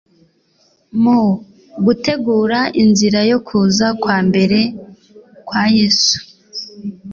Mu 1.01 1.19
gutegura 1.85 2.59
inzira 2.83 3.19
yo 3.31 3.37
kuza 3.47 3.87
kwa 4.01 4.17
mbere 4.27 4.59
kwa 5.47 5.63
Yesu, 5.77 6.17